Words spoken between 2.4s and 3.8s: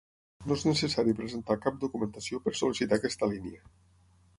per sol·licitar aquesta línia.